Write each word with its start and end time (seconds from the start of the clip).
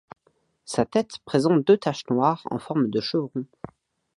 Sa 0.65 0.83
tête 0.83 1.19
présente 1.25 1.63
deux 1.63 1.77
taches 1.77 2.07
noires 2.09 2.47
en 2.49 2.57
forme 2.57 2.89
de 2.89 2.99
chevron. 2.99 3.45